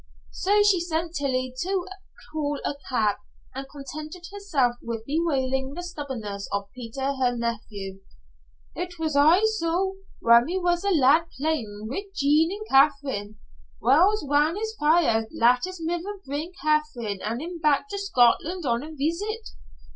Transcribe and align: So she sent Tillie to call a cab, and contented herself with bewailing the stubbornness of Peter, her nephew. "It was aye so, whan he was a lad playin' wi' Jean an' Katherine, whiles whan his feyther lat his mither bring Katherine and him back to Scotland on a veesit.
So 0.31 0.63
she 0.63 0.79
sent 0.79 1.13
Tillie 1.13 1.53
to 1.59 1.85
call 2.33 2.59
a 2.65 2.73
cab, 2.89 3.17
and 3.53 3.67
contented 3.69 4.23
herself 4.31 4.77
with 4.81 5.05
bewailing 5.05 5.75
the 5.75 5.83
stubbornness 5.83 6.49
of 6.51 6.71
Peter, 6.73 7.13
her 7.17 7.35
nephew. 7.37 7.99
"It 8.73 8.97
was 8.97 9.15
aye 9.15 9.45
so, 9.59 9.97
whan 10.19 10.47
he 10.47 10.57
was 10.57 10.83
a 10.83 10.89
lad 10.89 11.25
playin' 11.37 11.85
wi' 11.87 12.05
Jean 12.15 12.49
an' 12.51 12.65
Katherine, 12.67 13.37
whiles 13.79 14.23
whan 14.25 14.55
his 14.55 14.75
feyther 14.79 15.27
lat 15.33 15.65
his 15.65 15.79
mither 15.79 16.19
bring 16.25 16.51
Katherine 16.59 17.19
and 17.21 17.39
him 17.39 17.59
back 17.59 17.87
to 17.89 17.99
Scotland 17.99 18.65
on 18.65 18.81
a 18.81 18.91
veesit. 18.93 19.49